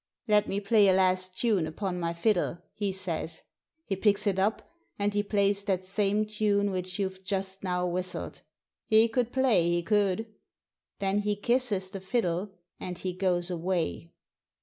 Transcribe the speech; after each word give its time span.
'Let 0.35 0.47
me 0.49 0.59
play 0.59 0.87
a 0.87 0.93
last 0.95 1.37
tune 1.37 1.67
upon 1.67 1.99
my 1.99 2.11
fiddle,' 2.11 2.57
he 2.73 2.91
says. 2.91 3.43
He 3.85 3.95
picks 3.95 4.25
it 4.25 4.39
up, 4.39 4.73
and 4.97 5.13
he 5.13 5.21
plays 5.21 5.61
that 5.65 5.85
same 5.85 6.25
tune 6.25 6.71
which 6.71 6.97
you've 6.97 7.23
just 7.23 7.63
now 7.63 7.85
whistled. 7.85 8.41
He 8.87 9.07
could 9.07 9.31
play, 9.31 9.69
he 9.69 9.83
could! 9.83 10.25
Then 10.97 11.19
he 11.19 11.35
kisses 11.35 11.91
the 11.91 11.99
fiddle 11.99 12.49
and 12.79 12.97
he 12.97 13.13
goes 13.13 13.51
away." 13.51 14.11